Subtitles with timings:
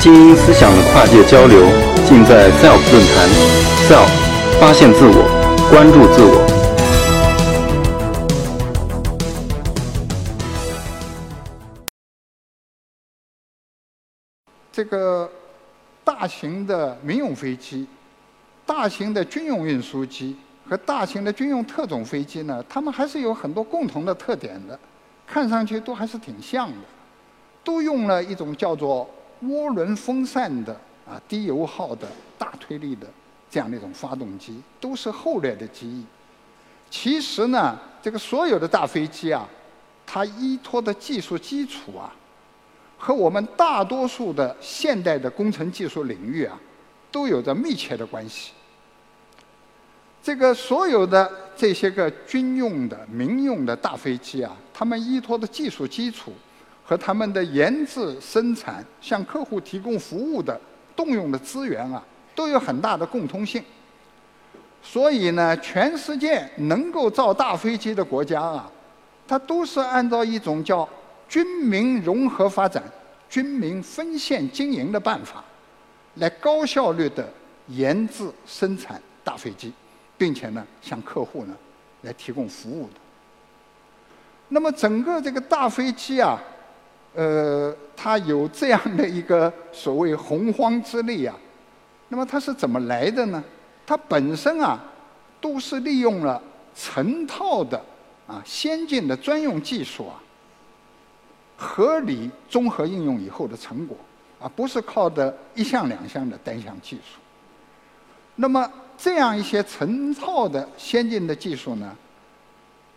[0.00, 1.60] 精英思想的跨界交流，
[2.06, 3.28] 尽在 SELF 论坛。
[3.86, 4.08] SELF，
[4.58, 6.46] 发现自我，关注自我。
[14.72, 15.30] 这个
[16.02, 17.86] 大型的民用飞机、
[18.64, 20.34] 大型的军用运输机
[20.66, 24.80] 和大型的军用特种飞机呢，它们还是有很多共同的特点的，
[25.26, 26.78] 看上去都还是挺像的，
[27.62, 29.06] 都用了一种叫做
[29.44, 30.72] 涡轮风扇的
[31.08, 32.08] 啊低油耗的
[32.38, 33.06] 大推力的
[33.50, 36.04] 这样的一种发动机，都是后来的机翼。
[36.90, 39.48] 其实呢，这个所有的大飞机啊，
[40.06, 42.14] 它依托的技术基础啊。
[43.02, 46.60] 和我们大多数的现代的工程技术领域啊，
[47.10, 48.52] 都有着密切的关系。
[50.22, 56.30] 这个所有的这些个军用的、民用的大飞机啊，他们依托的技术基础
[56.90, 60.60] 和他们的研制、生产、向客户提供服务的
[60.96, 62.02] 动用的资源啊，
[62.34, 63.62] 都有很大的共通性。
[64.82, 68.68] 所以呢，全世界能够造大飞机的国家啊，
[69.28, 70.88] 它都是按照一种叫
[71.28, 72.82] 军民融合发展、
[73.28, 75.44] 军民分线经营的办法，
[76.16, 77.24] 来高效率的
[77.68, 79.72] 研制生产大飞机，
[80.18, 81.56] 并且呢向客户呢
[82.02, 82.94] 来提供服务的。
[84.48, 86.36] 那么整个这个大飞机啊，
[87.14, 91.36] 呃，它有这样的一个所谓洪荒之力啊，
[92.08, 93.42] 那么它是怎么来的呢？
[93.86, 94.78] 它本身啊
[95.40, 96.40] 都是利用了
[96.74, 97.82] 成套的
[98.26, 100.22] 啊先进的专用技术啊。
[101.56, 103.96] 合理综合应用以后的成果，
[104.40, 107.20] 啊，不是靠的一项两项的单项技术。
[108.36, 111.94] 那么这样一些成套的先进的技术呢，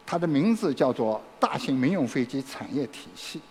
[0.05, 3.41] 它的名字叫做大型民用飞机产业体系。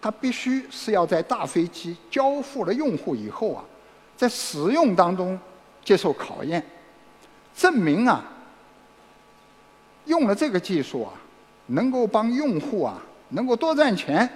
[0.00, 3.64] 它必须是要在大飞机交付了用户以后啊，
[4.16, 5.38] 在使用当中
[5.84, 6.64] 接受考验，
[7.54, 8.24] 证明啊，
[10.06, 11.12] 用了这个技术啊，
[11.66, 13.00] 能够帮用户啊，
[13.30, 14.28] 能够多赚钱。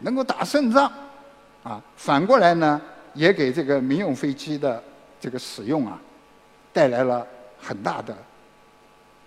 [0.00, 0.88] 能够打胜仗，
[1.64, 2.80] 啊，反过来呢，
[3.14, 4.80] 也给这个民用飞机的
[5.20, 6.00] 这个使用啊，
[6.72, 7.26] 带来了
[7.60, 8.16] 很大的，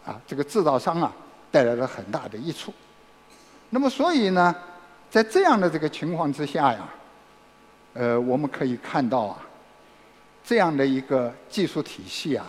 [0.05, 1.13] 啊，这个制造商啊，
[1.51, 2.73] 带来了很大的益处。
[3.69, 4.55] 那么，所以呢，
[5.11, 6.89] 在这样的这个情况之下呀，
[7.93, 9.37] 呃，我们可以看到啊，
[10.41, 12.47] 这样的一个技术体系啊，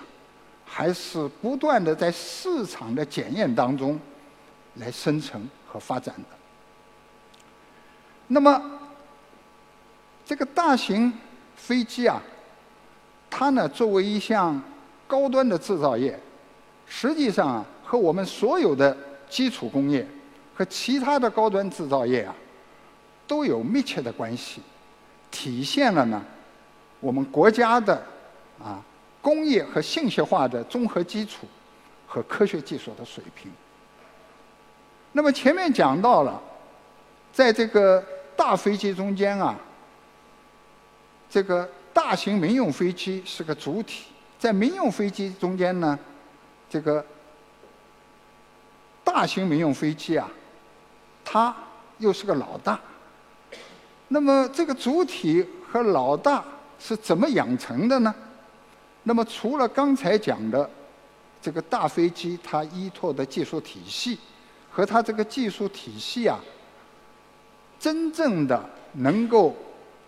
[0.65, 3.99] 还是不断的在市场的检验当中
[4.77, 6.37] 来生成和发展的。
[8.29, 8.79] 那么，
[10.25, 11.13] 这个大型
[11.57, 12.23] 飞机啊，
[13.29, 14.63] 它呢作为一项
[15.09, 16.17] 高端的制造业，
[16.87, 18.97] 实际上啊和我们所有的
[19.29, 20.07] 基础工业
[20.55, 22.33] 和其他的高端制造业啊
[23.33, 24.61] 都有密切的关系，
[25.31, 26.23] 体现了呢
[27.01, 27.95] 我们国家的
[28.63, 28.79] 啊
[29.23, 31.47] 工业和信息化的综合基础
[32.07, 33.51] 和科学技术的水平。
[35.13, 36.39] 那么前面讲到了，
[37.33, 38.05] 在这个
[38.37, 39.59] 大飞机中间啊，
[41.31, 45.99] 这个大型民用飞机是个主体，在民用飞机中间呢，
[46.69, 47.03] 这个
[49.03, 50.29] 大型民用飞机啊，
[51.25, 51.57] 它
[51.97, 52.79] 又是个老大。
[54.13, 56.45] 那么这个主体和老大
[56.79, 58.15] 是怎么养成的呢？
[59.05, 60.69] 那么除了刚才讲的
[61.41, 64.19] 这个大飞机它依托的技术体系
[64.71, 66.39] 和它这个技术体系啊。
[67.81, 69.57] 真正的能够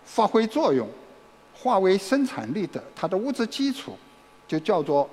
[0.05, 0.87] 发挥作用、
[1.53, 3.97] 化为生产力的，它的物质基础
[4.47, 5.09] 就叫做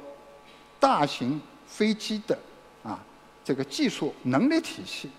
[0.79, 2.39] 大型飞机的
[2.85, 3.03] 啊
[3.45, 5.11] 这个技术能力体系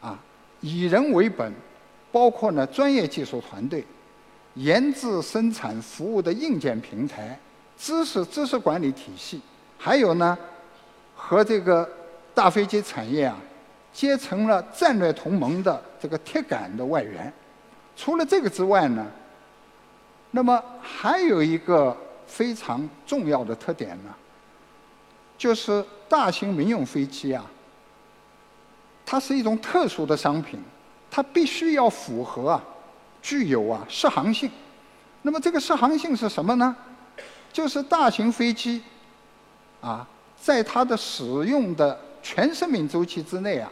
[0.00, 0.18] 啊，
[0.62, 1.52] 以人为本，
[2.12, 3.84] 包括呢专业技术团队、
[4.54, 7.38] 研制生产服务的硬件平台、
[7.76, 9.40] 知识知识管理体系，
[9.78, 10.36] 还有呢
[11.14, 11.88] 和这个
[12.34, 13.36] 大飞机产业啊。
[13.92, 17.30] 结成了战略同盟的这个铁杆的外援。
[17.96, 19.04] 除了这个之外呢，
[20.30, 24.14] 那么还有一个非常重要的特点呢，
[25.36, 27.44] 就是大型民用飞机啊，
[29.04, 30.62] 它是一种特殊的商品，
[31.10, 32.64] 它必须要符合啊，
[33.20, 34.50] 具有啊适航性。
[35.22, 36.74] 那么这个适航性是什么呢？
[37.52, 38.82] 就是大型飞机
[39.80, 40.06] 啊，
[40.40, 43.70] 在它的使用的全生命周期之内啊。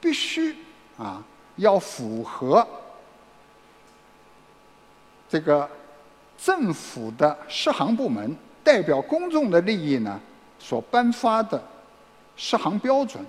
[0.00, 0.54] 必须
[0.98, 1.24] 啊，
[1.56, 2.66] 要符合
[5.30, 5.66] 这个
[6.36, 10.20] 政府的适航部门代表公众的利益呢
[10.58, 11.58] 所颁发的
[12.36, 13.24] 适航标准，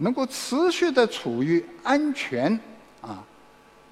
[0.00, 2.52] 能够持续的处于安全
[3.00, 3.24] 啊、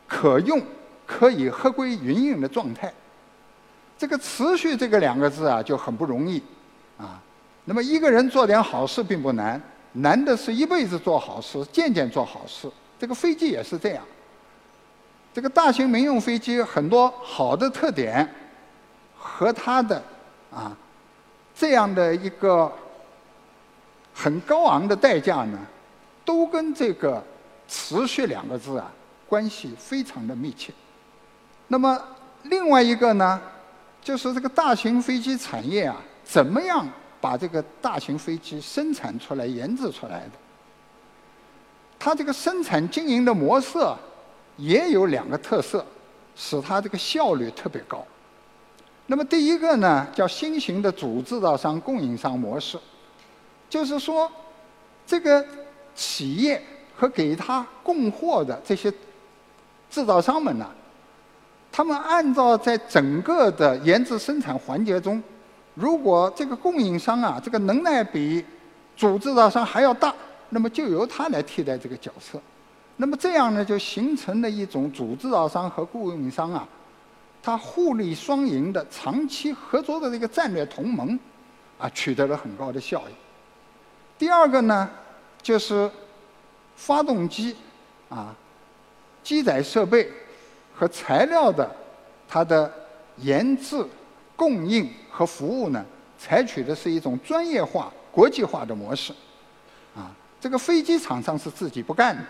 [0.06, 0.60] 可用
[1.06, 2.92] 可以合规运营的状态。
[3.96, 6.42] 这个“持续”这个两个字啊，就很不容易
[6.98, 7.20] 啊。
[7.64, 9.60] 那么一个人做点好事并不难，
[9.92, 12.70] 难的是一辈子做好事，渐渐做好事。
[12.98, 14.04] 这个飞机也是这样。
[15.34, 18.28] 这个大型民用飞机很多好的特点
[19.16, 20.02] 和它的
[20.50, 20.76] 啊
[21.54, 22.72] 这样的一个
[24.14, 25.58] 很高昂的代价呢，
[26.28, 27.24] 都跟这个
[27.66, 28.92] “持续”两个字啊
[29.26, 30.74] 关系非常的密切。
[31.68, 31.98] 那么
[32.42, 33.40] 另外一个呢，
[34.02, 36.86] 就是这个大型飞机产业啊，怎么样
[37.18, 40.32] 把这个大型飞机生产出来、研制出来的？
[41.98, 43.78] 它这个生产经营的模式
[44.58, 45.82] 也有两个特色，
[46.36, 48.06] 使它这个效率特别高。
[49.06, 52.78] 那么第一个呢，叫新型的主制造商供应商模式，
[53.70, 54.30] 就是说，
[55.06, 55.42] 这个
[55.98, 56.62] 企业
[56.96, 58.88] 和给他供货的这些
[59.90, 60.64] 制造商们呢。
[61.72, 65.20] 他们按照在整个的研制生产环节中，
[65.74, 68.44] 如果这个供应商啊，这个能耐比
[68.96, 70.14] 主制造商还要大，
[70.50, 72.40] 那么就由他来替代这个角色。
[72.96, 76.66] 那么这样呢，就形成了一种主制造商和供应商啊，
[77.42, 81.18] 他互利双赢的长期合作的这个战略同盟，
[81.78, 83.12] 啊，取得了很高的效益。
[84.18, 84.90] 第二个呢，
[85.42, 85.90] 就是
[86.76, 87.56] 发动机
[88.08, 88.34] 啊，
[89.22, 90.10] 机载设备。
[90.80, 91.68] 和材料的
[92.28, 92.72] 它的
[93.16, 93.84] 研制、
[94.36, 95.84] 供应和服务呢，
[96.16, 99.12] 采取的是一种专业化、国际化的模式。
[99.96, 102.22] 啊，这个飞机厂商是自己不干的。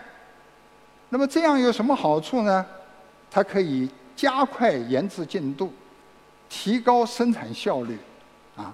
[1.09, 2.65] 那么这样有什么好处呢？
[3.29, 5.71] 它可以加快研制进度，
[6.49, 7.99] 提高生产效率，
[8.55, 8.73] 啊，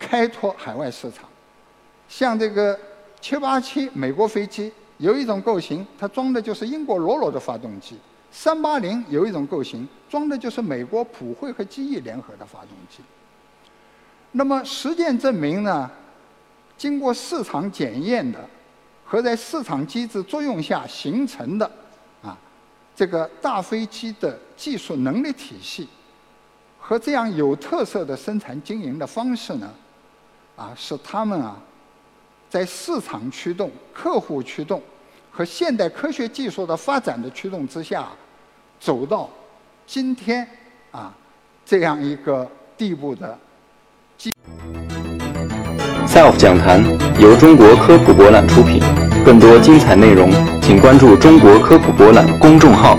[0.00, 1.28] 开拓海外市场。
[2.08, 2.76] 像这个
[3.22, 7.96] 七八七美国飞机有一种构型，它装的就是英国罗罗的发动机。
[8.32, 12.98] 三八零有一种构型，装的就是美国普惠和机翼联合的发动机。
[14.32, 15.88] 那么实践证明呢，
[16.76, 18.40] 经过市场检验的
[19.04, 21.70] 和在市场机制作用下形成的
[22.22, 22.36] 啊，
[22.96, 25.86] 这个大飞机的技术能力体系
[26.80, 29.70] 和这样有特色的生产经营的方式呢，
[30.56, 31.56] 啊，是他们啊，
[32.52, 34.82] 在市场驱动、客户驱动
[35.30, 38.06] 和现代科学技术的发展的驱动之下。
[38.78, 39.30] 走到
[39.86, 40.46] 今天
[40.90, 41.14] 啊
[41.64, 42.46] 这样一个
[42.76, 43.38] 地步的。
[46.06, 46.84] SELF 讲坛
[47.18, 48.82] 由中国科普博览出品，
[49.24, 52.98] 更多精彩内容，请关注中国科普博览公众号。